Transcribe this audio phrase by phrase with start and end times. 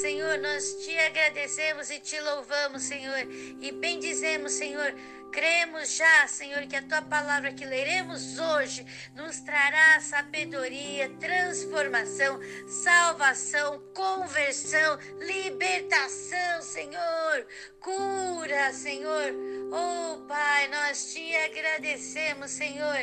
[0.00, 3.18] Senhor, nós te agradecemos e te louvamos, Senhor,
[3.60, 4.94] e bendizemos, Senhor.
[5.32, 8.86] Cremos já, Senhor, que a tua palavra que leremos hoje
[9.16, 17.46] nos trará sabedoria, transformação, salvação, conversão, libertação, Senhor,
[17.80, 19.32] cura, Senhor.
[19.72, 22.98] Oh, Pai, nós te agradecemos, Senhor,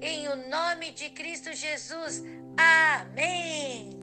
[0.00, 2.22] em o nome de Cristo Jesus.
[2.56, 3.93] Amém.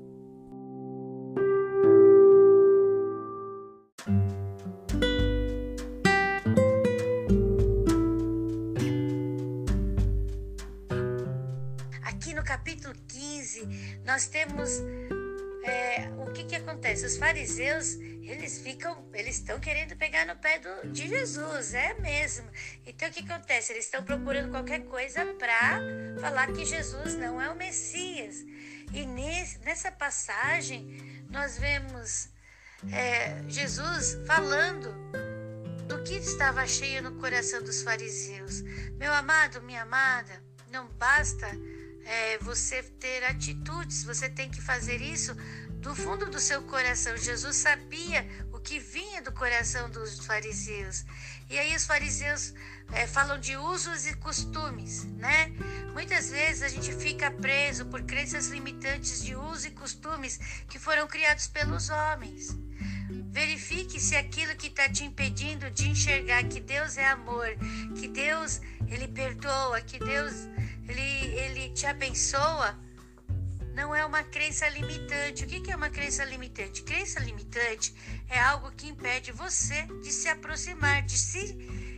[14.22, 14.70] Nós temos
[15.64, 17.04] é, o que que acontece?
[17.08, 22.48] Os fariseus eles ficam, eles estão querendo pegar no pé do, de Jesus, é mesmo.
[22.86, 23.74] Então o que acontece?
[23.74, 25.82] Eles estão procurando qualquer coisa para
[26.22, 28.36] falar que Jesus não é o Messias.
[28.94, 32.30] E nesse, nessa passagem nós vemos
[32.92, 34.94] é, Jesus falando
[35.88, 38.62] do que estava cheio no coração dos fariseus.
[39.00, 41.48] Meu amado, minha amada, não basta
[42.06, 45.36] é, você ter atitudes, você tem que fazer isso
[45.82, 47.18] do fundo do seu coração.
[47.18, 51.04] Jesus sabia o que vinha do coração dos fariseus.
[51.50, 52.54] E aí os fariseus
[52.94, 55.52] é, falam de usos e costumes, né?
[55.94, 61.08] Muitas vezes a gente fica preso por crenças limitantes de usos e costumes que foram
[61.08, 62.56] criados pelos homens.
[63.32, 67.48] Verifique se aquilo que está te impedindo de enxergar que Deus é amor,
[68.00, 70.34] que Deus ele perdoa, que Deus
[70.92, 72.78] ele, ele te abençoa,
[73.74, 75.46] não é uma crença limitante.
[75.46, 76.84] O que é uma crença limitante?
[76.84, 77.94] Crença limitante
[78.30, 81.54] é algo que impede você de se aproximar, de se,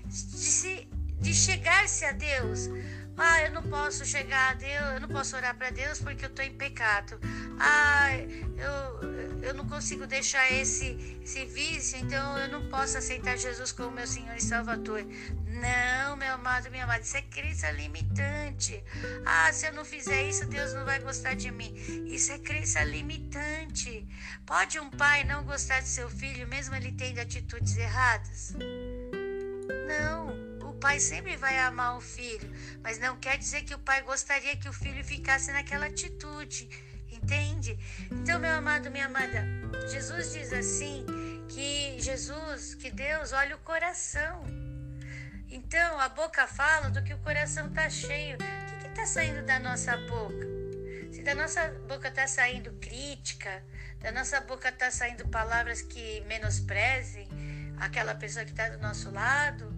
[0.05, 0.87] de se,
[1.19, 2.69] de chegar-se a Deus.
[3.17, 6.29] Ah, eu não posso chegar a Deus, eu não posso orar para Deus porque eu
[6.29, 7.19] estou em pecado.
[7.59, 13.71] Ah, eu, eu não consigo deixar esse, esse vício, então eu não posso aceitar Jesus
[13.71, 15.05] como meu Senhor e Salvador.
[15.45, 18.83] Não, meu amado, minha amada, isso é crença limitante.
[19.25, 21.73] Ah, se eu não fizer isso, Deus não vai gostar de mim.
[22.07, 24.07] Isso é crença limitante.
[24.45, 28.55] Pode um pai não gostar de seu filho, mesmo ele tendo atitudes erradas?
[29.87, 30.42] Não
[30.83, 34.67] pai sempre vai amar o filho, mas não quer dizer que o pai gostaria que
[34.67, 36.69] o filho ficasse naquela atitude,
[37.09, 37.79] entende?
[38.11, 39.45] Então, meu amado, minha amada,
[39.89, 41.05] Jesus diz assim
[41.47, 44.43] que Jesus, que Deus olha o coração.
[45.49, 48.35] Então, a boca fala do que o coração está cheio.
[48.35, 50.45] O que está saindo da nossa boca?
[51.13, 53.63] Se da nossa boca está saindo crítica,
[53.99, 57.29] da nossa boca está saindo palavras que menosprezem
[57.79, 59.72] aquela pessoa que está do nosso lado,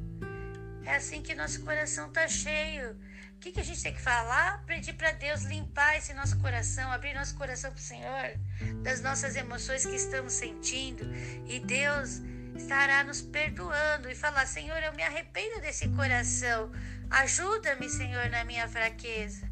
[0.86, 2.92] é assim que nosso coração está cheio.
[3.36, 4.64] O que, que a gente tem que falar?
[4.66, 8.40] Pedir para Deus limpar esse nosso coração, abrir nosso coração para o Senhor,
[8.82, 11.04] das nossas emoções que estamos sentindo.
[11.48, 12.22] E Deus
[12.56, 16.72] estará nos perdoando e falar: Senhor, eu me arrependo desse coração.
[17.10, 19.50] Ajuda-me, Senhor, na minha fraqueza.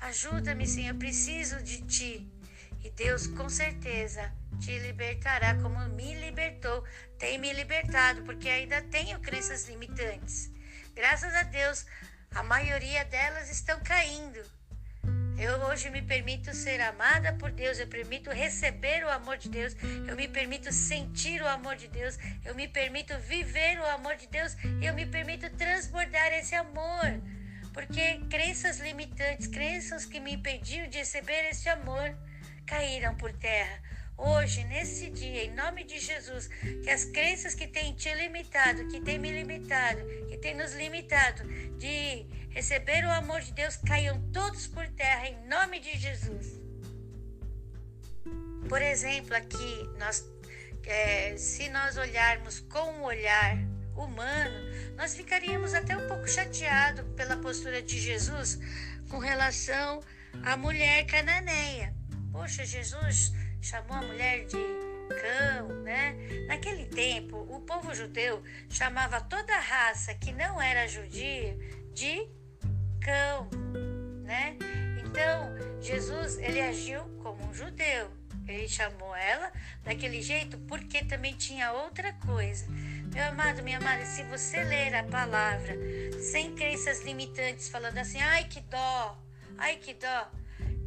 [0.00, 2.30] Ajuda-me, Senhor, preciso de Ti.
[2.82, 6.84] E Deus, com certeza, te libertará como me libertou,
[7.18, 10.52] tem me libertado, porque ainda tenho crenças limitantes.
[10.94, 11.84] Graças a Deus,
[12.32, 14.40] a maioria delas estão caindo.
[15.36, 19.74] Eu hoje me permito ser amada por Deus, eu permito receber o amor de Deus,
[20.06, 24.28] eu me permito sentir o amor de Deus, eu me permito viver o amor de
[24.28, 27.20] Deus eu me permito transbordar esse amor.
[27.72, 32.16] Porque crenças limitantes, crenças que me impediam de receber esse amor,
[32.64, 33.82] caíram por terra.
[34.16, 36.46] Hoje, nesse dia, em nome de Jesus,
[36.82, 41.42] que as crenças que têm te limitado, que têm me limitado, que têm nos limitado
[41.78, 46.60] de receber o amor de Deus, caiam todos por terra, em nome de Jesus.
[48.68, 50.24] Por exemplo, aqui, nós,
[50.86, 53.58] é, se nós olharmos com um olhar
[53.96, 58.60] humano, nós ficaríamos até um pouco chateados pela postura de Jesus
[59.08, 60.00] com relação
[60.44, 61.92] à mulher cananeia.
[62.32, 63.32] Poxa, Jesus
[63.64, 66.14] chamou a mulher de cão, né?
[66.46, 71.56] Naquele tempo, o povo judeu chamava toda raça que não era judia
[71.94, 72.28] de
[73.00, 73.48] cão,
[74.22, 74.56] né?
[75.02, 78.10] Então, Jesus, ele agiu como um judeu.
[78.46, 79.50] Ele chamou ela
[79.82, 82.66] daquele jeito porque também tinha outra coisa.
[83.14, 85.74] Meu amado, minha amada, se você ler a palavra
[86.20, 89.18] sem crenças limitantes, falando assim, ai que dó,
[89.56, 90.30] ai que dó,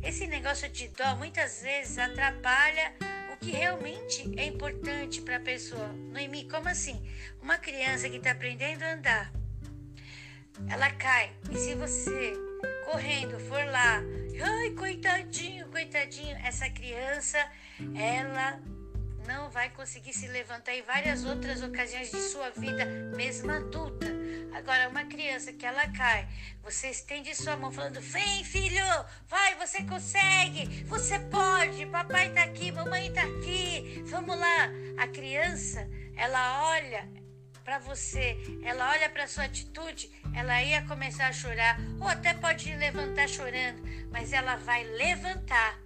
[0.07, 2.93] esse negócio de dó muitas vezes atrapalha
[3.33, 5.89] o que realmente é importante para a pessoa.
[5.89, 7.05] Noemi, como assim?
[7.41, 9.33] Uma criança que está aprendendo a andar,
[10.69, 11.33] ela cai.
[11.51, 12.33] E se você
[12.85, 14.01] correndo for lá,
[14.41, 17.37] ai, coitadinho, coitadinho, essa criança,
[17.93, 18.61] ela
[19.27, 22.85] não vai conseguir se levantar em várias outras ocasiões de sua vida,
[23.15, 24.07] mesmo adulta.
[24.53, 26.27] Agora, uma criança que ela cai,
[26.63, 28.83] você estende sua mão falando: Vem, filho,
[29.27, 34.69] vai, você consegue, você pode, papai tá aqui, mamãe tá aqui, vamos lá.
[34.97, 37.07] A criança, ela olha
[37.65, 42.73] para você, ela olha para sua atitude, ela ia começar a chorar, ou até pode
[42.73, 45.77] levantar chorando, mas ela vai levantar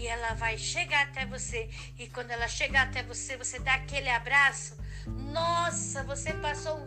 [0.00, 1.68] e ela vai chegar até você.
[1.98, 4.74] E quando ela chegar até você, você dá aquele abraço.
[5.06, 6.78] Nossa, você passou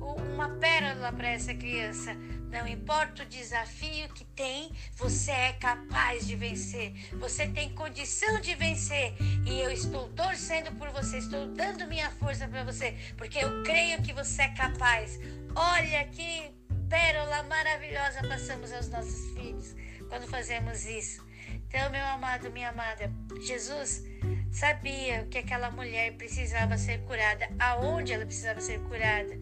[0.00, 2.14] uma pérola para essa criança.
[2.50, 6.94] Não importa o desafio que tem, você é capaz de vencer.
[7.18, 9.14] Você tem condição de vencer.
[9.46, 14.02] E eu estou torcendo por você, estou dando minha força para você, porque eu creio
[14.02, 15.18] que você é capaz.
[15.54, 16.50] Olha que
[16.88, 19.74] pérola maravilhosa passamos aos nossos filhos
[20.08, 21.31] quando fazemos isso.
[21.74, 23.10] Então, meu amado, minha amada,
[23.40, 24.04] Jesus
[24.50, 29.34] sabia que aquela mulher precisava ser curada, aonde ela precisava ser curada,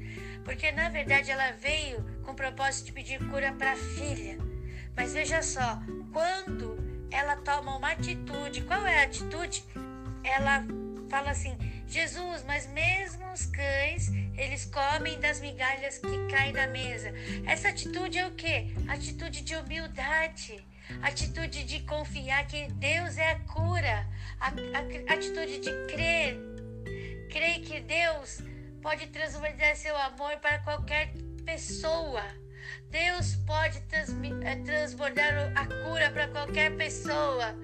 [0.44, 4.38] porque na verdade ela veio com o propósito de pedir cura para a filha.
[4.96, 5.82] Mas veja só,
[6.12, 6.78] quando
[7.10, 9.64] ela toma uma atitude, qual é a atitude?
[10.22, 10.64] Ela
[11.08, 17.12] fala assim: Jesus, mas mesmo os cães, eles comem das migalhas que caem da mesa.
[17.44, 18.68] Essa atitude é o quê?
[18.86, 20.69] Atitude de humildade
[21.02, 24.06] atitude de confiar que Deus é a cura,
[24.40, 26.36] a, a, atitude de crer,
[27.30, 28.40] crer que Deus
[28.82, 31.12] pode transbordar seu amor para qualquer
[31.44, 32.22] pessoa.
[32.90, 37.54] Deus pode eh, transbordar a cura para qualquer pessoa.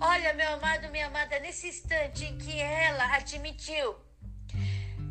[0.00, 3.94] Olha, meu amado, minha amada, nesse instante em que ela admitiu,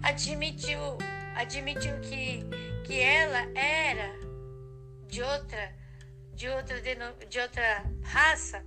[0.01, 0.97] admitiu,
[1.35, 2.43] admitiu que,
[2.85, 4.11] que ela era
[5.07, 5.82] de outra
[6.35, 8.63] de outra, de outra raça,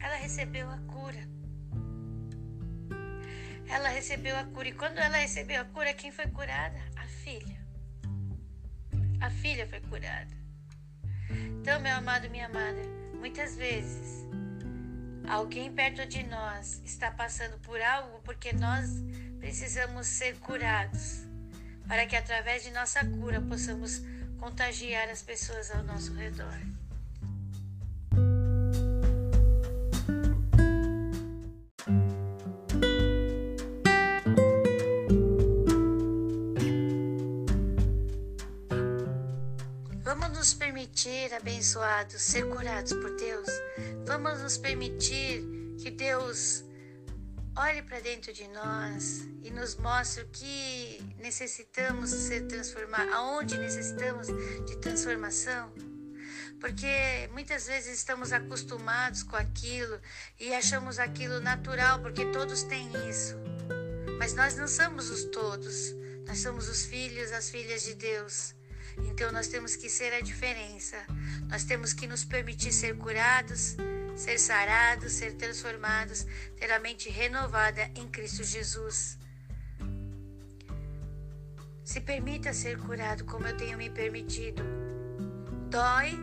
[0.00, 1.28] ela recebeu a cura.
[3.68, 4.68] Ela recebeu a cura.
[4.68, 6.78] E quando ela recebeu a cura, quem foi curada?
[6.96, 7.58] A filha.
[9.20, 10.34] A filha foi curada.
[11.30, 12.82] Então, meu amado, minha amada,
[13.14, 14.24] muitas vezes
[15.28, 18.90] alguém perto de nós está passando por algo porque nós
[19.38, 21.26] precisamos ser curados,
[21.88, 24.02] para que através de nossa cura possamos
[24.38, 26.58] contagiar as pessoas ao nosso redor.
[40.02, 43.48] Vamos nos permitir, abençoados, ser curados por Deus.
[44.06, 45.42] Vamos nos permitir
[45.78, 46.64] que Deus
[47.56, 54.26] olhe para dentro de nós e nos mostre o que necessitamos ser transformados, aonde necessitamos
[54.26, 55.72] de transformação.
[56.60, 60.00] Porque muitas vezes estamos acostumados com aquilo
[60.40, 63.36] e achamos aquilo natural, porque todos têm isso.
[64.18, 65.92] Mas nós não somos os todos,
[66.26, 68.54] nós somos os filhos, as filhas de Deus.
[68.98, 70.96] Então nós temos que ser a diferença.
[71.48, 73.76] Nós temos que nos permitir ser curados,
[74.16, 76.26] ser sarados, ser transformados,
[76.56, 79.18] ter a mente renovada em Cristo Jesus.
[81.84, 84.62] Se permita ser curado como eu tenho me permitido.
[85.68, 86.18] Dói,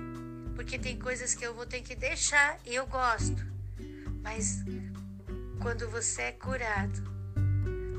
[0.56, 3.46] porque tem coisas que eu vou ter que deixar e eu gosto.
[4.24, 4.64] Mas
[5.62, 7.12] quando você é curado,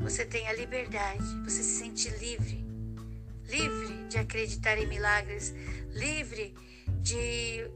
[0.01, 2.65] você tem a liberdade, você se sente livre.
[3.49, 5.55] Livre de acreditar em milagres,
[5.91, 6.55] livre
[7.03, 7.71] de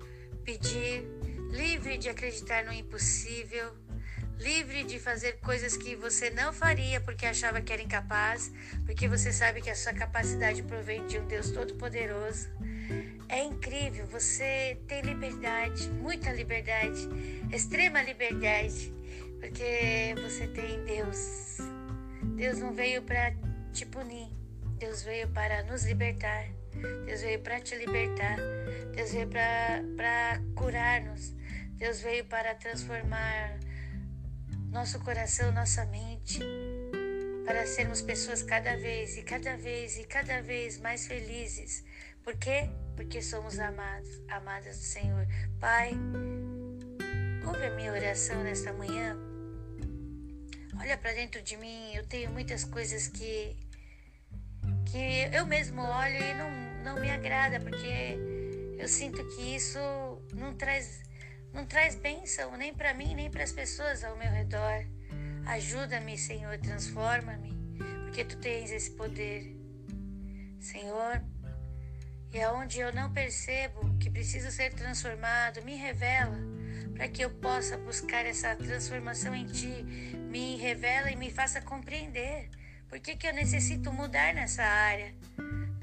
[0.45, 1.15] pedir
[1.50, 3.75] livre de acreditar no impossível,
[4.38, 8.53] livre de fazer coisas que você não faria porque achava que era incapaz,
[8.85, 12.49] porque você sabe que a sua capacidade provém de um Deus Todo-Poderoso.
[13.29, 17.09] É incrível, você tem liberdade, muita liberdade,
[17.53, 18.93] extrema liberdade,
[19.41, 21.59] porque você tem Deus.
[22.37, 23.35] Deus não veio para
[23.73, 24.29] te punir,
[24.79, 26.56] Deus veio para nos libertar.
[27.06, 28.37] Deus veio para te libertar.
[28.95, 31.35] Deus veio para curar-nos.
[31.75, 33.59] Deus veio para transformar
[34.71, 36.40] nosso coração, nossa mente,
[37.45, 41.85] para sermos pessoas cada vez e cada vez e cada vez mais felizes.
[42.23, 42.68] Por quê?
[42.97, 45.26] Porque somos amados, amadas do Senhor.
[45.61, 45.92] Pai,
[47.47, 49.16] ouve a minha oração nesta manhã.
[50.78, 53.56] Olha para dentro de mim, eu tenho muitas coisas que
[54.90, 56.50] que eu mesmo olho e não,
[56.87, 58.16] não me agrada, porque
[58.78, 59.78] eu sinto que isso
[60.33, 61.02] não traz,
[61.52, 64.87] não traz bênção nem para mim, nem para as pessoas ao meu redor.
[65.47, 67.52] Ajuda-me, Senhor, transforma-me,
[68.05, 69.57] porque tu tens esse poder.
[70.61, 71.21] Senhor,
[72.33, 76.38] e aonde eu não percebo que preciso ser transformado, me revela,
[76.95, 79.85] para que eu possa buscar essa transformação em Ti.
[80.31, 82.49] Me revela e me faça compreender
[82.88, 85.12] por que, que eu necessito mudar nessa área,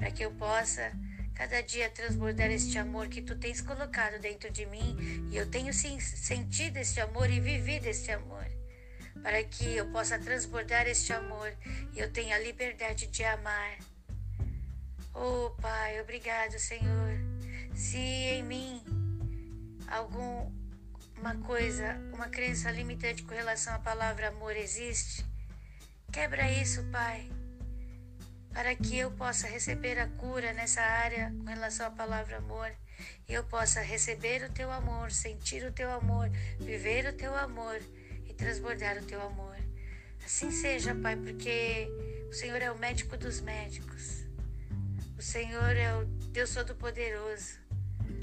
[0.04, 0.92] para que eu possa
[1.34, 4.94] cada dia transbordar este amor que Tu tens colocado dentro de mim
[5.30, 8.44] e eu tenho sim, sentido este amor e vivido este amor.
[9.22, 11.50] Para que eu possa transbordar este amor
[11.94, 13.78] e eu tenha a liberdade de amar.
[15.14, 17.18] Oh Pai, obrigado, Senhor.
[17.74, 18.82] Se em mim
[19.88, 20.52] algum
[21.18, 25.24] uma coisa, uma crença limitante com relação à palavra amor existe,
[26.12, 27.26] quebra isso, Pai,
[28.54, 32.72] para que eu possa receber a cura nessa área com relação à palavra amor.
[33.28, 36.30] Eu possa receber o teu amor, sentir o teu amor,
[36.60, 37.80] viver o teu amor
[38.24, 39.56] e transbordar o teu amor.
[40.24, 41.88] Assim seja, Pai, porque
[42.30, 44.24] o Senhor é o médico dos médicos.
[45.18, 47.58] O Senhor é o Deus Todo-Poderoso.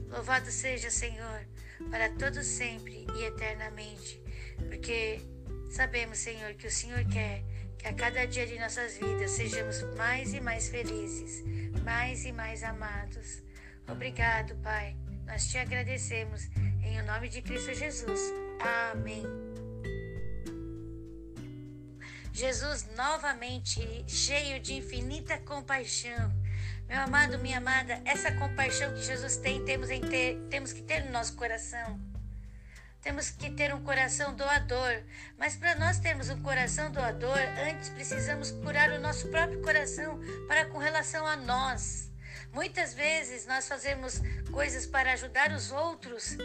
[0.08, 1.46] Louvado seja, Senhor,
[1.90, 4.22] para todo sempre e eternamente,
[4.70, 5.22] porque
[5.70, 7.44] sabemos, Senhor, que o Senhor quer
[7.82, 11.44] que a cada dia de nossas vidas sejamos mais e mais felizes,
[11.84, 13.42] mais e mais amados.
[13.88, 14.96] Obrigado, Pai.
[15.26, 16.48] Nós te agradecemos
[16.84, 18.20] em o nome de Cristo Jesus.
[18.92, 19.24] Amém.
[22.32, 26.32] Jesus novamente cheio de infinita compaixão
[26.92, 31.06] meu amado, minha amada, essa compaixão que Jesus tem, temos, em ter, temos que ter
[31.06, 31.98] no nosso coração.
[33.02, 35.02] Temos que ter um coração doador.
[35.38, 40.66] Mas para nós termos um coração doador, antes precisamos curar o nosso próprio coração para
[40.66, 42.12] com relação a nós.
[42.54, 46.36] Muitas vezes nós fazemos coisas para ajudar os outros,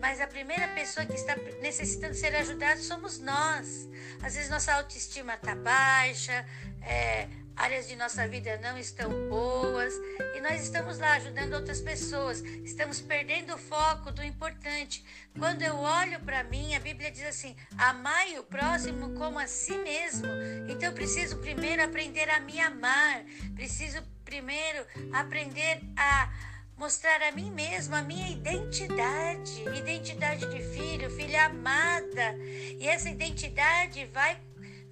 [0.00, 3.88] mas a primeira pessoa que está necessitando ser ajudada somos nós.
[4.22, 6.46] Às vezes nossa autoestima está baixa,
[6.82, 9.94] é, áreas de nossa vida não estão boas
[10.34, 15.04] e nós estamos lá ajudando outras pessoas, estamos perdendo o foco do importante.
[15.38, 19.76] Quando eu olho para mim, a Bíblia diz assim: amai o próximo como a si
[19.78, 20.28] mesmo.
[20.68, 26.30] Então eu preciso primeiro aprender a me amar, preciso primeiro aprender a
[26.76, 32.36] mostrar a mim mesmo a minha identidade, identidade de filho, filha amada.
[32.78, 34.38] E essa identidade vai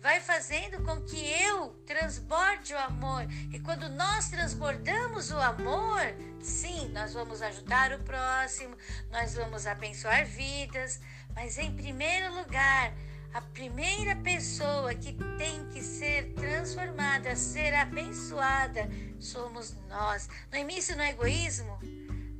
[0.05, 3.27] vai fazendo com que eu transborde o amor.
[3.51, 6.03] E quando nós transbordamos o amor,
[6.43, 8.77] sim, nós vamos ajudar o próximo,
[9.11, 11.01] nós vamos abençoar vidas,
[11.35, 12.93] mas em primeiro lugar,
[13.33, 18.87] a primeira pessoa que tem que ser transformada, ser abençoada,
[19.19, 20.29] somos nós.
[20.53, 21.79] No início, no egoísmo,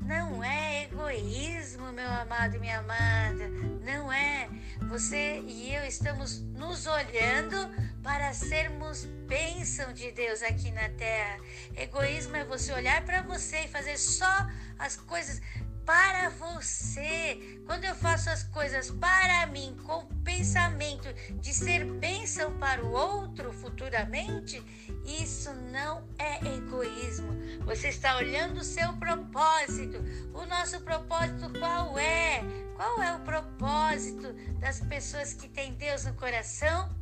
[0.05, 3.49] não é egoísmo, meu amado e minha amada.
[3.85, 4.49] Não é.
[4.89, 7.57] Você e eu estamos nos olhando
[8.03, 11.39] para sermos bênção de Deus aqui na terra.
[11.77, 14.47] Egoísmo é você olhar para você e fazer só
[14.79, 15.41] as coisas
[15.85, 17.61] para você.
[17.67, 22.93] Quando eu faço as coisas para mim com o pensamento de ser bênção para o
[22.93, 24.63] outro futuramente,
[25.05, 27.33] isso não é egoísmo.
[27.65, 29.99] Você está olhando o seu propósito.
[30.35, 32.43] O nosso propósito qual é?
[32.77, 36.95] Qual é o propósito das pessoas que têm Deus no coração?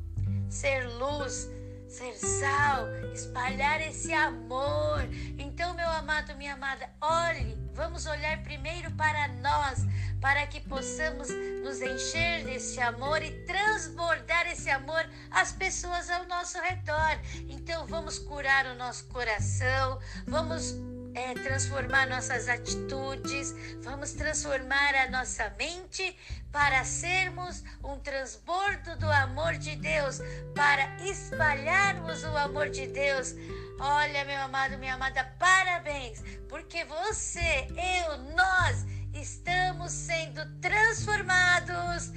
[0.48, 1.48] Ser luz,
[1.92, 5.02] ser sal, espalhar esse amor.
[5.38, 9.86] Então, meu amado, minha amada, olhe Vamos olhar primeiro para nós,
[10.20, 11.28] para que possamos
[11.62, 17.18] nos encher desse amor e transbordar esse amor às pessoas ao nosso redor.
[17.48, 20.74] Então, vamos curar o nosso coração, vamos
[21.14, 26.16] é, transformar nossas atitudes, vamos transformar a nossa mente
[26.50, 30.20] para sermos um transbordo do amor de Deus,
[30.54, 33.34] para espalharmos o amor de Deus.
[33.78, 42.12] Olha, meu amado, minha amada, parabéns, porque você, eu, nós estamos sendo transformados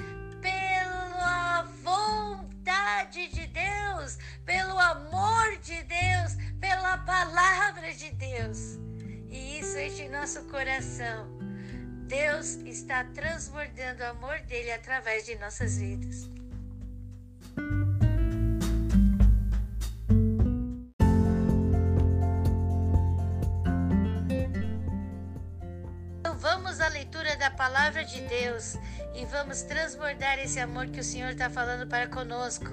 [1.25, 8.77] pela vontade de Deus, pelo amor de Deus, pela palavra de Deus.
[9.29, 11.27] E isso enche nosso coração.
[12.07, 16.35] Deus está transbordando o amor dele através de nossas vidas.
[27.55, 28.77] Palavra de Deus
[29.15, 32.65] e vamos transbordar esse amor que o Senhor está falando para conosco.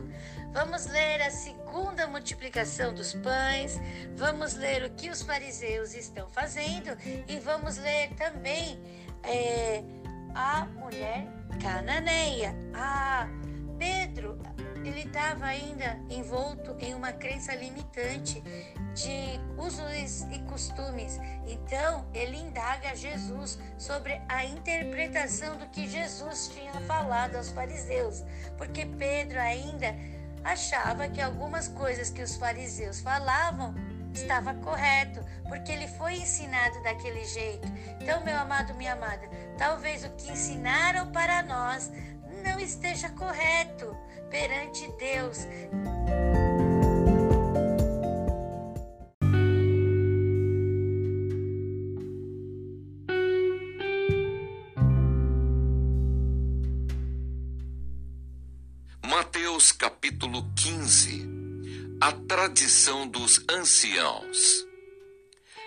[0.52, 3.80] Vamos ler a segunda multiplicação dos pães,
[4.16, 6.96] vamos ler o que os fariseus estão fazendo
[7.28, 8.82] e vamos ler também
[9.22, 9.82] é,
[10.34, 11.26] a mulher
[11.60, 12.54] cananeia.
[12.74, 13.28] Ah,
[13.78, 14.38] Pedro
[14.84, 18.42] ele estava ainda envolto em uma crença limitante
[18.94, 21.18] de usos e costumes.
[21.46, 28.22] Então, ele indaga Jesus sobre a interpretação do que Jesus tinha falado aos fariseus,
[28.56, 29.94] porque Pedro ainda
[30.44, 33.74] achava que algumas coisas que os fariseus falavam
[34.12, 37.66] estava correto, porque ele foi ensinado daquele jeito.
[38.00, 41.90] Então, meu amado, minha amada, talvez o que ensinaram para nós
[42.44, 43.96] não esteja correto
[44.30, 45.46] perante Deus.
[59.22, 61.28] Mateus capítulo 15
[62.00, 64.66] A tradição dos anciãos.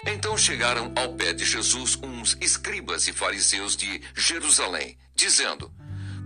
[0.05, 5.73] Então chegaram ao pé de Jesus uns escribas e fariseus de Jerusalém, dizendo: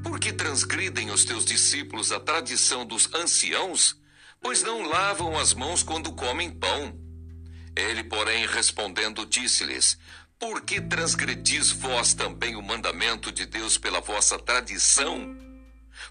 [0.04, 3.96] por que transgridem os teus discípulos a tradição dos anciãos?
[4.42, 7.00] Pois não lavam as mãos quando comem pão.
[7.76, 10.00] Ele, porém, respondendo, disse-lhes:
[10.40, 15.48] Por que transgredis vós também o mandamento de Deus pela vossa tradição?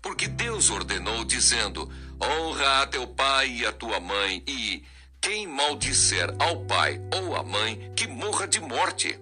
[0.03, 1.91] Porque Deus ordenou, dizendo:
[2.21, 4.85] Honra a teu pai e a tua mãe, e
[5.21, 9.19] quem maldisser ao pai ou à mãe, que morra de morte.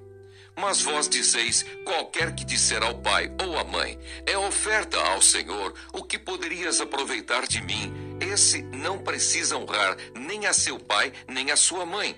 [0.57, 5.75] Mas vós dizeis: qualquer que disser ao pai ou à mãe, é oferta ao Senhor,
[5.93, 7.93] o que poderias aproveitar de mim?
[8.21, 12.17] Esse não precisa honrar nem a seu pai, nem a sua mãe.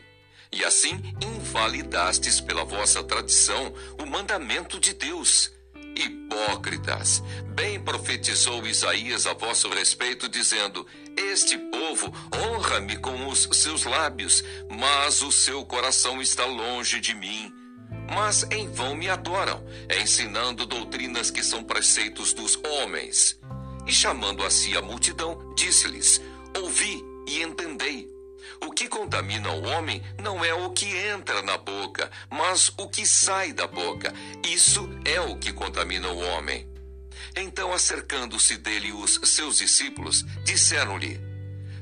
[0.52, 5.50] E assim invalidastes pela vossa tradição o mandamento de Deus.
[5.99, 7.23] Hipócritas,
[7.55, 10.87] bem profetizou Isaías a vosso respeito, dizendo:
[11.17, 17.52] Este povo honra-me com os seus lábios, mas o seu coração está longe de mim
[18.14, 19.62] mas em vão me adoram,
[20.00, 23.38] ensinando doutrinas que são preceitos dos homens.
[23.87, 26.21] E chamando a si a multidão, disse-lhes:
[26.61, 28.17] Ouvi e entendei.
[28.61, 33.07] O que contamina o homem não é o que entra na boca, mas o que
[33.07, 34.12] sai da boca.
[34.47, 36.69] Isso é o que contamina o homem.
[37.37, 41.21] Então, acercando-se dele os seus discípulos, disseram-lhe: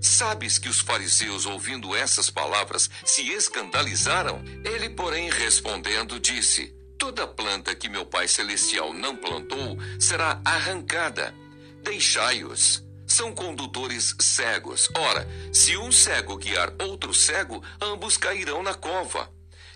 [0.00, 4.42] Sabes que os fariseus, ouvindo essas palavras, se escandalizaram?
[4.64, 11.35] Ele, porém, respondendo, disse: Toda planta que meu Pai Celestial não plantou será arrancada.
[11.83, 12.86] Deixai-os.
[13.06, 14.88] São condutores cegos.
[14.96, 19.30] Ora, se um cego guiar outro cego, ambos cairão na cova.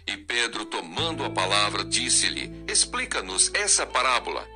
[0.06, 4.46] E Pedro, tomando a palavra, disse-lhe: Explica-nos essa parábola.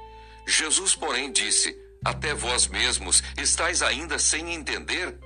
[0.46, 5.16] Jesus, porém, disse: Até vós mesmos estáis ainda sem entender?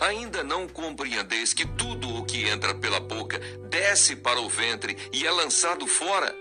[0.00, 3.38] Ainda não compreendeis que tudo o que entra pela boca
[3.68, 6.34] desce para o ventre e é lançado fora?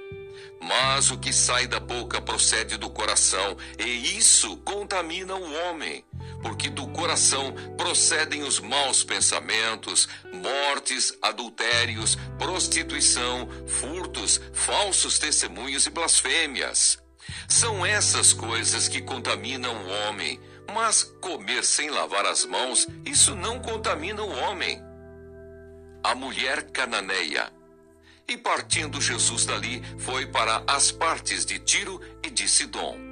[0.62, 6.04] Mas o que sai da boca procede do coração, e isso contamina o homem.
[6.42, 16.98] Porque do coração procedem os maus pensamentos, mortes, adultérios, prostituição, furtos, falsos testemunhos e blasfêmias.
[17.48, 20.40] São essas coisas que contaminam o homem
[20.74, 24.82] mas comer sem lavar as mãos, isso não contamina o homem.
[26.04, 27.52] A mulher cananeia.
[28.28, 33.09] E partindo Jesus dali, foi para as partes de Tiro e de Sidom.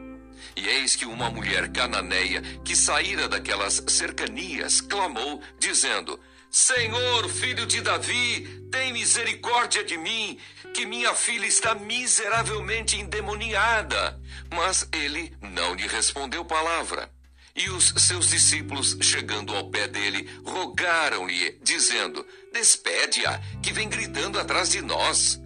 [0.58, 7.80] E eis que uma mulher cananeia, que saíra daquelas cercanias, clamou, dizendo: Senhor, filho de
[7.80, 10.40] Davi, tem misericórdia de mim,
[10.74, 14.20] que minha filha está miseravelmente endemoniada.
[14.52, 17.08] Mas ele não lhe respondeu palavra.
[17.56, 24.72] E os seus discípulos, chegando ao pé dele, rogaram-lhe, dizendo: Despede-a, que vem gritando atrás
[24.72, 25.40] de nós.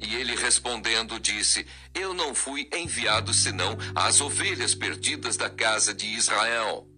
[0.00, 6.06] E ele respondendo disse: Eu não fui enviado senão às ovelhas perdidas da casa de
[6.06, 6.88] Israel.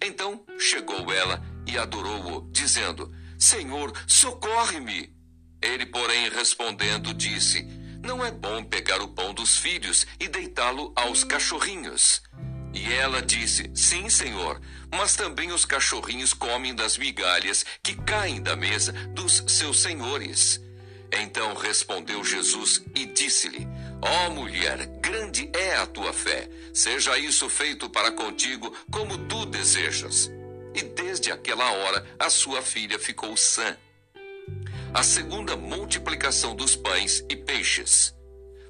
[0.00, 5.12] Então chegou ela e adorou-o, dizendo: Senhor, socorre-me.
[5.60, 7.64] Ele, porém, respondendo, disse:
[8.02, 12.22] Não é bom pegar o pão dos filhos e deitá-lo aos cachorrinhos.
[12.72, 18.54] E ela disse: Sim, senhor, mas também os cachorrinhos comem das migalhas que caem da
[18.54, 20.63] mesa dos seus senhores.
[21.16, 23.66] Então respondeu Jesus e disse-lhe:
[24.02, 29.46] Ó oh, mulher, grande é a tua fé, seja isso feito para contigo como tu
[29.46, 30.30] desejas.
[30.74, 33.76] E desde aquela hora a sua filha ficou sã.
[34.92, 38.14] A segunda multiplicação dos pães e peixes.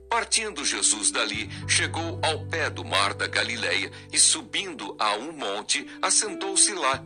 [0.09, 5.87] Partindo Jesus dali, chegou ao pé do mar da Galileia e, subindo a um monte,
[6.01, 7.03] assentou-se lá.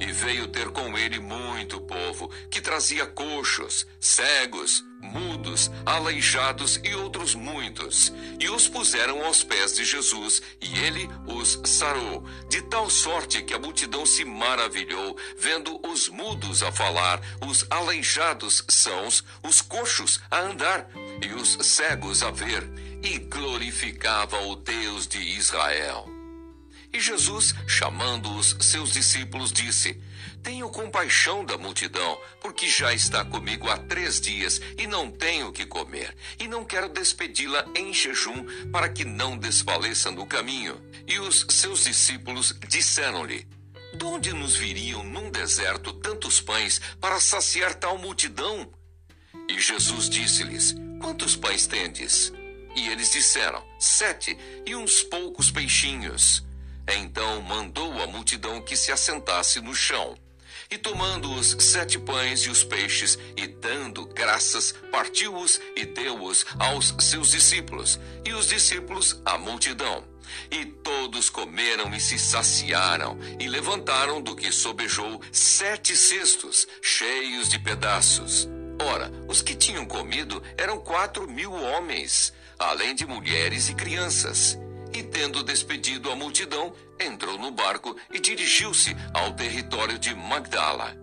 [0.00, 7.34] E veio ter com ele muito povo, que trazia coxos, cegos, mudos, aleijados e outros
[7.34, 13.42] muitos, e os puseram aos pés de Jesus, e ele os sarou, de tal sorte
[13.42, 20.20] que a multidão se maravilhou, vendo os mudos a falar, os aleijados sãos, os coxos
[20.30, 20.88] a andar,
[21.22, 22.68] e os cegos a ver,
[23.02, 26.19] e glorificava o Deus de Israel.
[26.92, 30.00] E Jesus, chamando os seus discípulos, disse:
[30.42, 35.52] Tenho compaixão da multidão, porque já está comigo há três dias e não tenho o
[35.52, 40.80] que comer, e não quero despedi-la em jejum, para que não desfaleça no caminho.
[41.06, 43.46] E os seus discípulos disseram-lhe:
[43.94, 48.68] De onde nos viriam num deserto tantos pães para saciar tal multidão?
[49.48, 52.32] E Jesus disse-lhes: Quantos pães tendes?
[52.74, 56.49] E eles disseram: Sete, e uns poucos peixinhos.
[56.88, 60.16] Então mandou a multidão que se assentasse no chão.
[60.70, 66.94] E tomando os sete pães e os peixes, e dando graças, partiu-os e deu-os aos
[67.00, 70.04] seus discípulos, e os discípulos à multidão.
[70.48, 77.58] E todos comeram e se saciaram, e levantaram do que sobejou sete cestos, cheios de
[77.58, 78.48] pedaços.
[78.80, 84.56] Ora, os que tinham comido eram quatro mil homens, além de mulheres e crianças
[84.92, 90.96] e, tendo despedido a multidão, entrou no barco e dirigiu-se ao território de Magdala.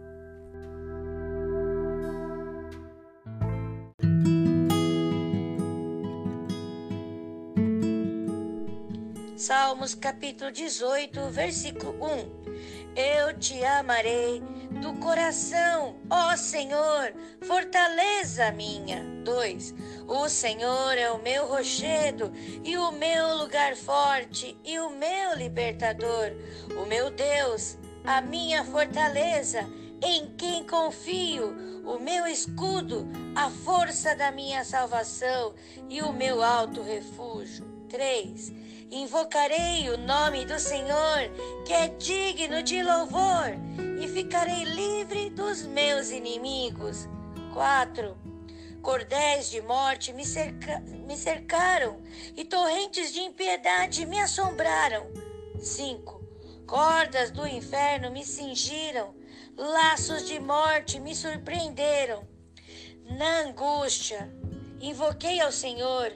[9.37, 12.47] Salmos capítulo 18, versículo 1.
[12.95, 19.03] Eu te amarei do coração, ó Senhor, fortaleza minha.
[19.23, 19.75] 2.
[20.07, 22.31] O Senhor é o meu rochedo
[22.63, 26.31] e o meu lugar forte e o meu libertador,
[26.81, 29.67] o meu Deus, a minha fortaleza,
[30.01, 35.53] em quem confio, o meu escudo, a força da minha salvação
[35.89, 37.65] e o meu alto refúgio.
[37.89, 41.29] 3 Invocarei o nome do Senhor,
[41.65, 43.51] que é digno de louvor,
[44.01, 47.05] e ficarei livre dos meus inimigos.
[47.53, 48.17] 4.
[48.81, 52.01] Cordéis de morte me, cerca, me cercaram,
[52.33, 55.05] e torrentes de impiedade me assombraram.
[55.59, 56.23] 5.
[56.65, 59.13] Cordas do inferno me cingiram,
[59.57, 62.25] laços de morte me surpreenderam.
[63.17, 64.31] Na angústia,
[64.79, 66.15] invoquei ao Senhor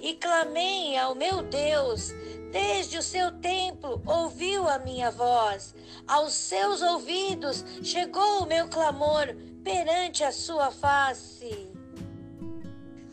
[0.00, 2.12] e clamei ao meu Deus.
[2.50, 5.74] Desde o seu templo ouviu a minha voz,
[6.06, 11.67] aos seus ouvidos chegou o meu clamor perante a sua face.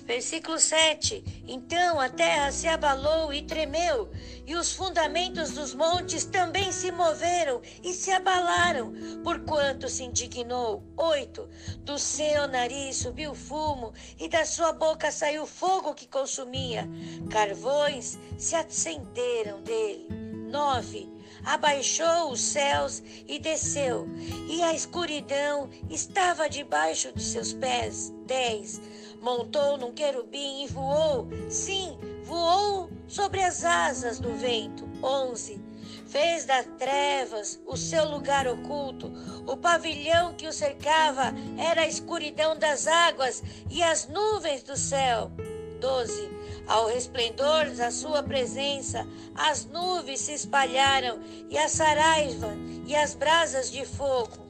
[0.05, 4.07] Versículo 7: Então a terra se abalou e tremeu,
[4.45, 10.83] e os fundamentos dos montes também se moveram e se abalaram, porquanto se indignou.
[10.95, 16.87] 8: Do seu nariz subiu fumo, e da sua boca saiu fogo que consumia.
[17.31, 20.07] Carvões se acenderam dele.
[20.51, 21.09] 9:
[21.43, 24.07] Abaixou os céus e desceu,
[24.47, 28.13] e a escuridão estava debaixo de seus pés.
[28.27, 34.85] 10 montou num querubim e voou, sim, voou sobre as asas do vento.
[35.03, 35.63] 11.
[36.07, 39.11] Fez das trevas o seu lugar oculto,
[39.45, 45.31] o pavilhão que o cercava era a escuridão das águas e as nuvens do céu.
[45.79, 46.35] 12.
[46.67, 52.55] Ao resplendor da sua presença, as nuvens se espalharam e a saraiva
[52.87, 54.45] e as brasas de fogo.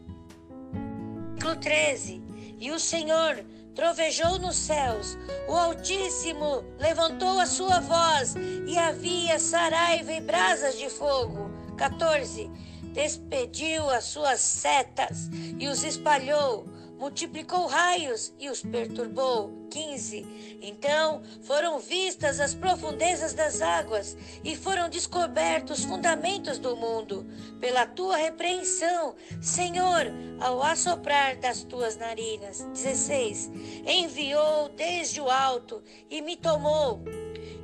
[1.46, 2.24] Versículo 13.
[2.60, 3.46] E o Senhor
[3.76, 8.34] trovejou nos céus, o Altíssimo levantou a sua voz
[8.66, 11.52] e havia saraiva e brasas de fogo.
[11.78, 12.50] 14.
[12.94, 16.66] Despediu as suas setas e os espalhou
[17.06, 19.54] multiplicou raios e os perturbou.
[19.70, 20.58] 15.
[20.62, 27.24] Então foram vistas as profundezas das águas e foram descobertos os fundamentos do mundo.
[27.60, 30.08] Pela tua repreensão, Senhor,
[30.40, 32.62] ao assoprar das tuas narinas.
[32.74, 33.52] 16.
[33.86, 37.04] Enviou desde o alto e me tomou.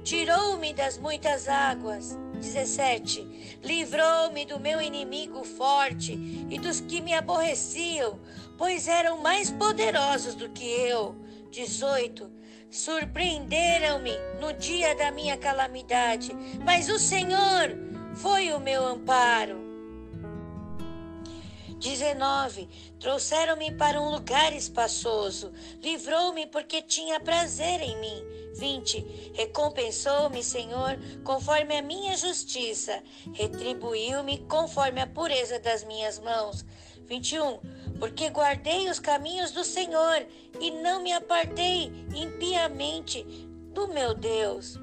[0.03, 2.15] Tirou-me das muitas águas.
[2.41, 3.59] 17.
[3.63, 6.13] Livrou-me do meu inimigo forte
[6.49, 8.19] e dos que me aborreciam
[8.61, 11.15] pois eram mais poderosos do que eu.
[11.49, 12.31] 18.
[12.69, 16.31] Surpreenderam-me no dia da minha calamidade,
[16.63, 17.75] mas o Senhor
[18.13, 19.59] foi o meu amparo.
[21.79, 22.69] 19.
[22.99, 28.23] Trouxeram-me para um lugar espaçoso, livrou-me porque tinha prazer em mim.
[28.53, 29.31] 20.
[29.33, 33.01] Recompensou-me, Senhor, conforme a minha justiça,
[33.33, 36.63] retribuiu-me conforme a pureza das minhas mãos.
[37.07, 37.59] 21.
[37.99, 40.25] Porque guardei os caminhos do Senhor
[40.59, 43.23] e não me apartei impiamente
[43.73, 44.79] do meu Deus.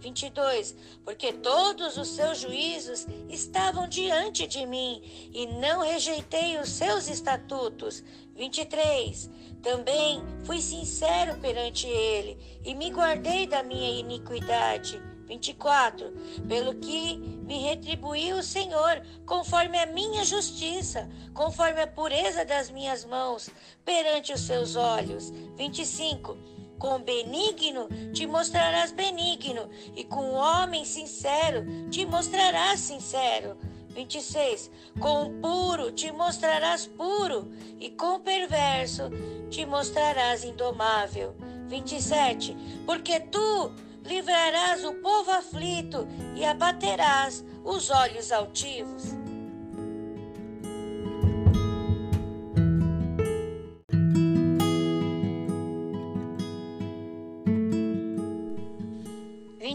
[0.00, 0.76] 22.
[1.04, 8.02] Porque todos os seus juízos estavam diante de mim e não rejeitei os seus estatutos.
[8.34, 9.30] 23.
[9.62, 15.00] Também fui sincero perante ele e me guardei da minha iniquidade.
[15.26, 16.12] 24.
[16.48, 23.04] Pelo que me retribuiu o Senhor, conforme a minha justiça, conforme a pureza das minhas
[23.04, 23.50] mãos,
[23.84, 25.30] perante os seus olhos.
[25.56, 26.36] 25
[26.78, 33.56] com benigno te mostrarás benigno, e com homem sincero te mostrarás sincero.
[33.90, 34.70] 26.
[35.00, 39.04] Com puro te mostrarás puro, e com perverso
[39.48, 41.34] te mostrarás indomável.
[41.68, 42.54] 27.
[42.84, 43.72] Porque tu
[44.06, 49.16] livrarás o povo aflito e abaterás os olhos altivos.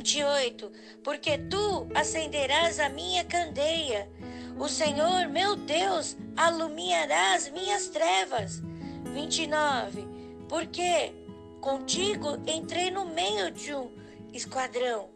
[0.01, 0.71] 28.
[1.03, 4.09] Porque tu acenderás a minha candeia.
[4.59, 8.61] O Senhor, meu Deus, alumiará as minhas trevas.
[9.13, 10.07] 29.
[10.49, 11.13] Porque
[11.61, 14.00] contigo entrei no meio de um
[14.33, 15.09] esquadrão.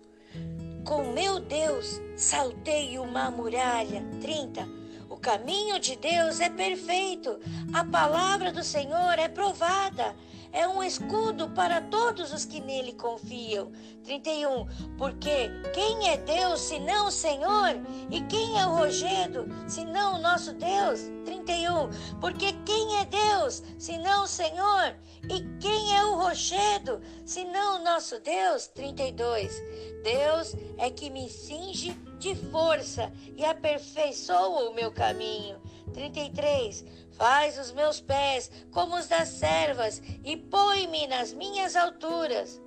[0.84, 4.04] Com meu Deus saltei uma muralha.
[4.22, 4.68] 30.
[5.10, 7.40] O caminho de Deus é perfeito,
[7.74, 10.16] a palavra do Senhor é provada
[10.56, 13.74] é um escudo para todos os que nele confiam.
[14.06, 14.66] 31.
[14.98, 17.76] Porque quem é Deus senão o Senhor?
[18.10, 21.02] E quem é o rochedo senão o nosso Deus?
[21.26, 21.90] 31.
[22.22, 24.96] Porque quem é Deus senão o Senhor?
[25.30, 28.68] E quem é o rochedo senão o nosso Deus?
[28.68, 29.62] 32.
[30.04, 35.60] Deus é que me cinge de força e aperfeiçoa o meu caminho.
[35.94, 36.86] 33.
[37.18, 42.62] Faz os meus pés como os das servas e põe-me nas minhas alturas.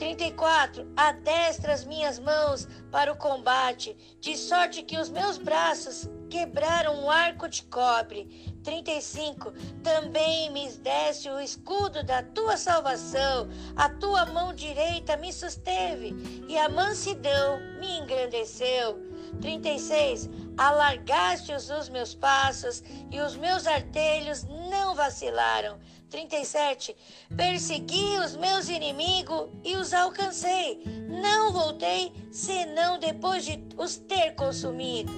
[0.00, 0.90] 34.
[0.96, 7.10] Adestra as minhas mãos para o combate, de sorte que os meus braços quebraram um
[7.10, 8.54] arco de cobre.
[8.64, 9.52] 35.
[9.82, 16.14] Também me deste o escudo da tua salvação, a tua mão direita me susteve
[16.48, 19.09] e a mansidão me engrandeceu.
[19.40, 20.28] 36.
[20.56, 25.78] Alargaste os meus passos e os meus artelhos não vacilaram.
[26.10, 26.96] 37.
[27.36, 30.82] Persegui os meus inimigos e os alcancei.
[31.08, 35.12] Não voltei senão depois de os ter consumido.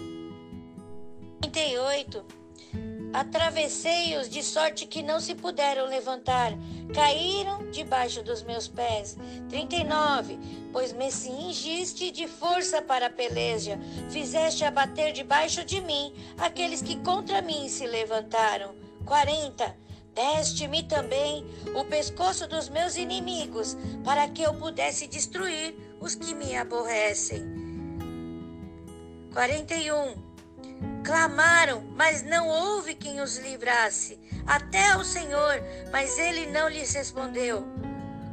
[1.41, 2.42] 38.
[3.13, 6.53] Atravessei-os de sorte que não se puderam levantar
[6.93, 9.17] caíram debaixo dos meus pés.
[9.49, 10.39] 39.
[10.73, 13.79] Pois me cingiste de força para a peleja,
[14.11, 18.75] fizeste abater debaixo de mim aqueles que contra mim se levantaram.
[19.05, 19.83] 40.
[20.15, 26.55] Deste-me também o pescoço dos meus inimigos, para que eu pudesse destruir os que me
[26.55, 27.43] aborrecem.
[29.33, 30.32] 41.
[31.05, 34.19] Clamaram, mas não houve quem os livrasse.
[34.47, 37.67] Até ao Senhor, mas ele não lhes respondeu.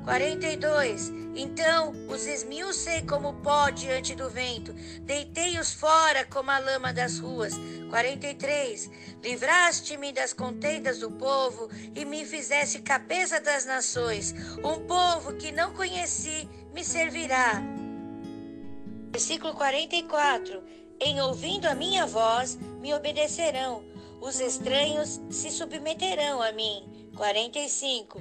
[0.03, 1.11] 42.
[1.35, 7.53] Então os esmiucei como pó diante do vento, deitei-os fora como a lama das ruas.
[7.89, 8.89] 43.
[9.23, 14.33] Livraste-me das contendas do povo e me fizeste cabeça das nações.
[14.63, 17.61] Um povo que não conheci me servirá.
[19.11, 20.78] Versículo 44.
[21.01, 23.83] Em ouvindo a minha voz, me obedecerão.
[24.19, 26.83] Os estranhos se submeterão a mim.
[27.15, 28.19] 45.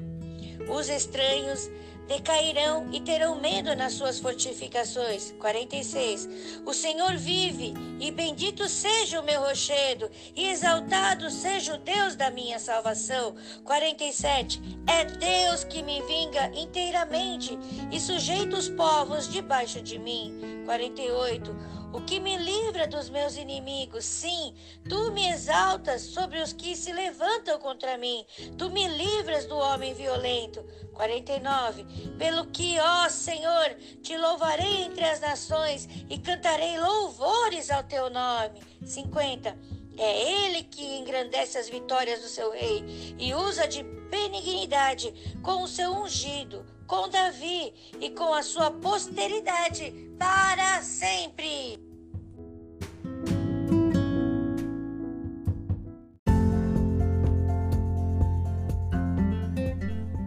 [0.69, 1.69] Os estranhos
[2.07, 5.35] decairão e terão medo nas suas fortificações.
[5.41, 6.29] 46.
[6.65, 12.31] O Senhor vive, e bendito seja o meu rochedo, e exaltado seja o Deus da
[12.31, 13.35] minha salvação.
[13.65, 14.61] 47.
[14.87, 17.59] É Deus que me vinga inteiramente
[17.91, 20.63] e sujeita os povos debaixo de mim.
[20.65, 24.05] 48 o que me livra dos meus inimigos.
[24.05, 24.55] Sim,
[24.89, 28.25] tu me exaltas sobre os que se levantam contra mim.
[28.57, 30.63] Tu me livras do homem violento.
[30.93, 31.85] 49.
[32.19, 38.61] Pelo que, ó Senhor, te louvarei entre as nações e cantarei louvores ao teu nome.
[38.85, 39.57] 50.
[39.97, 45.69] É ele que engrandece as vitórias do seu rei e usa de benignidade com o
[45.69, 51.79] seu ungido com Davi e com a sua posteridade para sempre.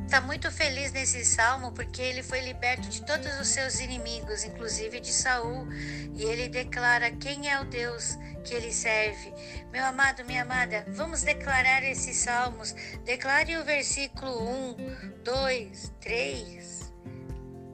[0.05, 4.99] Está muito feliz nesse salmo porque ele foi liberto de todos os seus inimigos, inclusive
[4.99, 5.67] de Saul,
[6.13, 9.33] e ele declara quem é o Deus que ele serve.
[9.71, 12.73] Meu amado, minha amada, vamos declarar esses salmos.
[13.05, 16.80] Declare o versículo 1, 2, 3,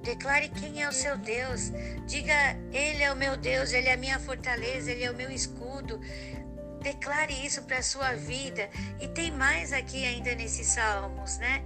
[0.03, 1.71] Declare quem é o seu Deus.
[2.05, 2.33] Diga,
[2.71, 5.99] Ele é o meu Deus, Ele é a minha fortaleza, Ele é o meu escudo.
[6.81, 8.69] Declare isso para a sua vida.
[8.99, 11.63] E tem mais aqui ainda nesses salmos, né?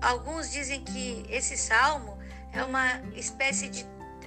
[0.00, 2.18] Alguns dizem que esse salmo
[2.52, 3.86] é uma espécie de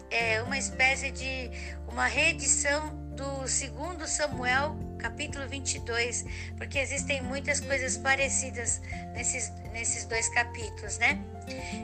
[0.10, 1.51] é uma espécie de
[1.88, 6.25] uma reedição do segundo Samuel, capítulo 22,
[6.57, 8.81] porque existem muitas coisas parecidas
[9.13, 11.19] nesses, nesses dois capítulos, né?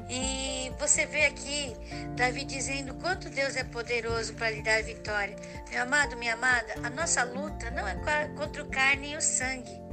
[0.09, 1.75] E você vê aqui
[2.15, 5.35] Davi dizendo quanto Deus é poderoso para lhe dar vitória.
[5.69, 7.95] Meu amado, minha amada, a nossa luta não é
[8.35, 9.90] contra o carne e o sangue.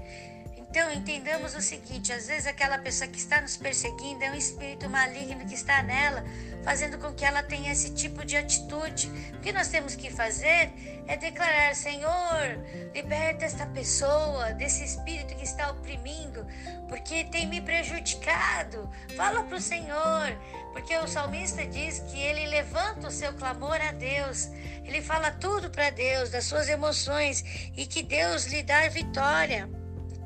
[0.71, 4.89] Então entendamos o seguinte: às vezes aquela pessoa que está nos perseguindo é um espírito
[4.89, 6.23] maligno que está nela,
[6.63, 9.11] fazendo com que ela tenha esse tipo de atitude.
[9.35, 10.71] O que nós temos que fazer
[11.07, 12.59] é declarar: Senhor,
[12.95, 16.47] liberta esta pessoa desse espírito que está oprimindo,
[16.87, 18.91] porque tem me prejudicado.
[19.17, 20.37] Fala para o Senhor,
[20.75, 24.51] porque o salmista diz que ele levanta o seu clamor a Deus,
[24.85, 27.43] ele fala tudo para Deus, das suas emoções,
[27.75, 29.78] e que Deus lhe dá vitória.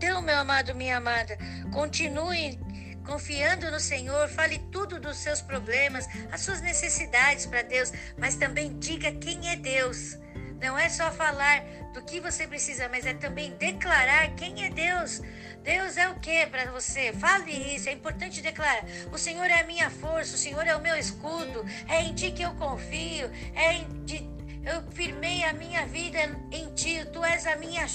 [0.03, 1.39] Então, meu amado, minha amada,
[1.71, 2.59] continue
[3.07, 8.77] confiando no Senhor, fale tudo dos seus problemas, as suas necessidades para Deus, mas também
[8.81, 10.19] diga quem é Deus.
[10.61, 11.63] Não é só falar
[11.95, 15.21] do que você precisa, mas é também declarar quem é Deus.
[15.63, 17.13] Deus é o que para você?
[17.13, 18.85] Fale isso, é importante declarar.
[19.13, 22.33] O Senhor é a minha força, o Senhor é o meu escudo, é em ti
[22.33, 24.29] que eu confio, é em, de,
[24.65, 26.19] eu firmei a minha vida
[26.51, 27.87] em ti, tu és a minha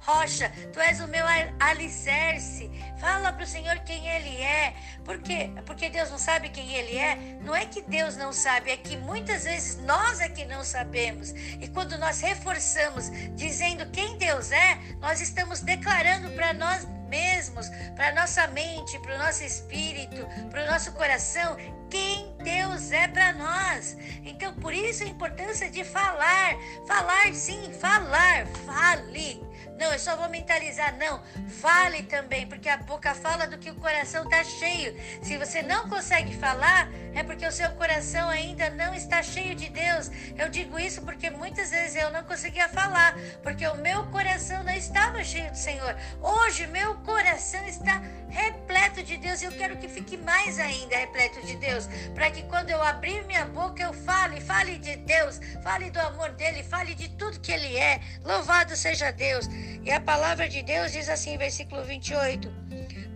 [0.00, 1.24] rocha, tu és o meu
[1.60, 2.70] alicerce.
[2.98, 4.74] Fala para o Senhor quem Ele é.
[5.04, 5.50] Por quê?
[5.64, 7.16] Porque Deus não sabe quem Ele é.
[7.42, 11.30] Não é que Deus não sabe, é que muitas vezes nós é que não sabemos.
[11.30, 18.12] E quando nós reforçamos dizendo quem Deus é, nós estamos declarando para nós mesmos, para
[18.12, 21.56] nossa mente, para o nosso espírito, para o nosso coração,
[21.88, 23.96] quem Deus é para nós.
[24.24, 26.54] Então, por isso a importância de falar,
[26.86, 29.45] falar sim, falar, fale.
[29.78, 31.22] Não, eu só vou mentalizar, não.
[31.60, 34.96] Fale também, porque a boca fala do que o coração está cheio.
[35.22, 39.68] Se você não consegue falar, é porque o seu coração ainda não está cheio de
[39.68, 40.10] Deus.
[40.36, 44.72] Eu digo isso porque muitas vezes eu não conseguia falar, porque o meu coração não
[44.72, 45.96] estava cheio do Senhor.
[46.22, 51.40] Hoje, meu coração está repleto de Deus e eu quero que fique mais ainda repleto
[51.46, 55.90] de Deus, para que quando eu abrir minha boca eu fale, fale de Deus, fale
[55.90, 58.00] do amor dele, fale de tudo que ele é.
[58.24, 59.48] Louvado seja Deus.
[59.84, 62.65] E a palavra de Deus diz assim, versículo 28: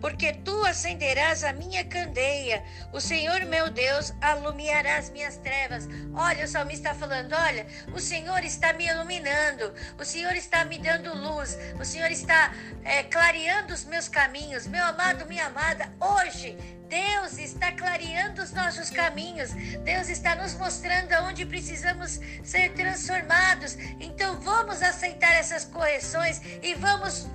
[0.01, 5.87] Porque tu acenderás a minha candeia, o Senhor meu Deus alumiará as minhas trevas.
[6.13, 10.79] Olha, o salmista está falando: olha, o Senhor está me iluminando, o Senhor está me
[10.79, 14.65] dando luz, o Senhor está é, clareando os meus caminhos.
[14.65, 16.57] Meu amado, minha amada, hoje
[16.91, 19.53] Deus está clareando os nossos caminhos.
[19.85, 23.77] Deus está nos mostrando aonde precisamos ser transformados.
[23.97, 27.29] Então vamos aceitar essas correções e vamos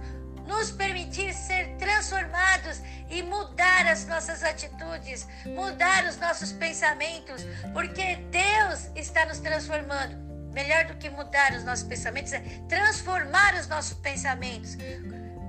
[0.47, 2.81] nos permitir ser transformados
[3.11, 10.17] e mudar as nossas atitudes, mudar os nossos pensamentos, porque Deus está nos transformando.
[10.53, 14.77] Melhor do que mudar os nossos pensamentos é transformar os nossos pensamentos.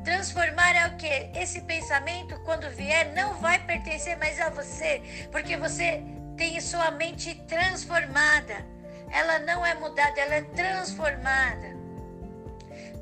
[0.04, 1.32] Transformar é o que?
[1.38, 6.02] Esse pensamento, quando vier, não vai pertencer mais a você, porque você
[6.36, 8.66] tem sua mente transformada.
[9.12, 11.77] Ela não é mudada, ela é transformada.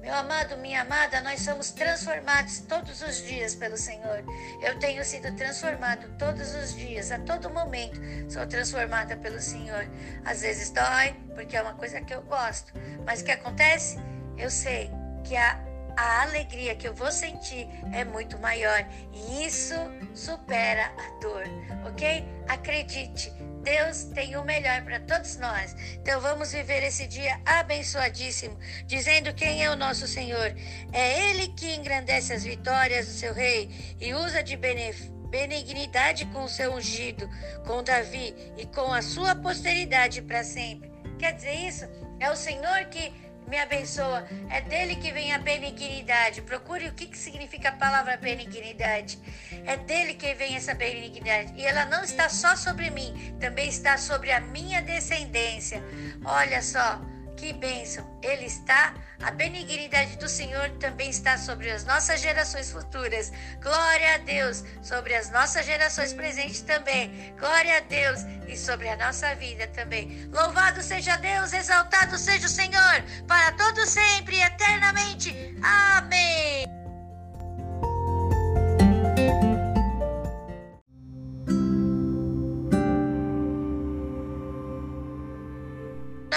[0.05, 4.23] Meu amado, minha amada, nós somos transformados todos os dias pelo Senhor.
[4.61, 7.99] Eu tenho sido transformado todos os dias, a todo momento.
[8.31, 9.89] Sou transformada pelo Senhor.
[10.23, 12.71] Às vezes dói, porque é uma coisa que eu gosto.
[13.03, 13.97] Mas o que acontece?
[14.37, 14.91] Eu sei
[15.23, 15.59] que a
[15.97, 19.75] a alegria que eu vou sentir é muito maior e isso
[20.13, 21.43] supera a dor,
[21.87, 22.21] ok?
[22.49, 23.31] Acredite,
[23.65, 25.75] Deus tem o melhor para todos nós.
[25.95, 30.55] Então vamos viver esse dia abençoadíssimo, dizendo quem é o nosso Senhor.
[30.93, 36.47] É Ele que engrandece as vitórias do seu rei e usa de benignidade com o
[36.47, 37.27] seu ungido,
[37.65, 40.91] com Davi e com a sua posteridade para sempre.
[41.17, 41.85] Quer dizer isso?
[42.19, 43.11] É o Senhor que
[43.47, 44.27] me abençoa.
[44.49, 46.41] É dele que vem a benignidade.
[46.41, 49.19] Procure o que, que significa a palavra benignidade.
[49.65, 51.53] É dele que vem essa benignidade.
[51.55, 55.83] E ela não está só sobre mim, também está sobre a minha descendência.
[56.23, 56.99] Olha só,
[57.35, 58.09] Que bênção!
[58.21, 63.31] Ele está, a benignidade do Senhor também está sobre as nossas gerações futuras.
[63.61, 67.33] Glória a Deus, sobre as nossas gerações presentes também.
[67.37, 70.29] Glória a Deus e sobre a nossa vida também.
[70.31, 75.55] Louvado seja Deus, exaltado seja o Senhor, para todo sempre e eternamente.
[75.61, 76.74] Amém.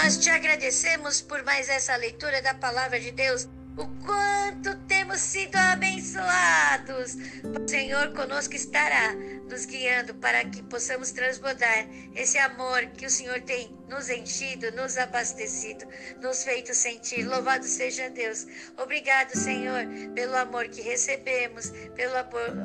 [0.09, 3.47] Nós te agradecemos por mais essa leitura da palavra de Deus.
[3.77, 7.15] O quanto temos sido abençoados.
[7.45, 9.13] O Senhor conosco estará
[9.51, 11.87] nos guiando para que possamos transbordar
[12.17, 15.87] esse amor que o Senhor tem nos enchido, nos abastecido,
[16.21, 17.27] nos feito sentir.
[17.27, 18.47] Louvado seja Deus.
[18.77, 19.85] Obrigado, Senhor,
[20.15, 22.15] pelo amor que recebemos, pelo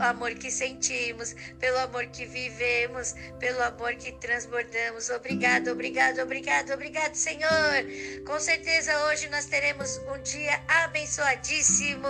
[0.01, 5.09] amor que sentimos, pelo amor que vivemos, pelo amor que transbordamos.
[5.09, 8.23] Obrigado, obrigado, obrigado, obrigado, Senhor.
[8.25, 12.07] Com certeza hoje nós teremos um dia abençoadíssimo.